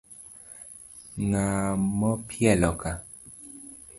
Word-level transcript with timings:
Ng'a 1.27 1.45
mo 1.97 2.11
pielo 2.27 2.71
ka? 2.81 2.91